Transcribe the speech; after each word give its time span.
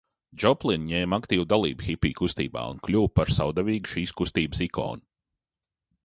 Džoplina 0.41 0.83
ņēma 0.91 1.17
aktīvu 1.21 1.43
dalību 1.51 1.85
hipiju 1.89 2.17
kustībā 2.21 2.63
un 2.69 2.79
kļuva 2.87 3.11
par 3.19 3.31
savdabīgu 3.35 3.91
šīs 3.91 4.15
kustības 4.23 4.63
ikonu. 4.67 5.05